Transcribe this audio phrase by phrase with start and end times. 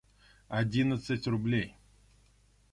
[0.49, 1.77] Одиннадцать рублей.